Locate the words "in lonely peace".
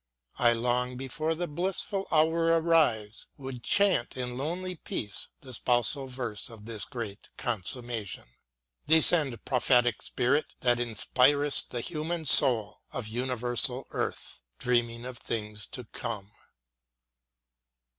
4.17-5.27